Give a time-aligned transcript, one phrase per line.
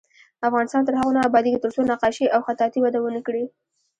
[0.47, 3.43] افغانستان تر هغو نه ابادیږي، ترڅو نقاشي او خطاطي وده ونه کړي.